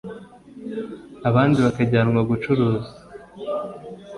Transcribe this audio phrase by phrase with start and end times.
[1.29, 2.89] abandi bakajyanwa gucuruza